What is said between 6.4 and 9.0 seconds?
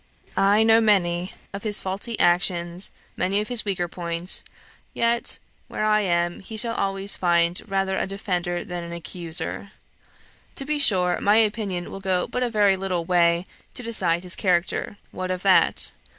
shall always find rather a defender than an